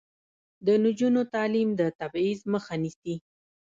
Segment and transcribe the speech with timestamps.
[0.65, 3.15] د نجونو تعلیم د تبعیض مخه نیسي.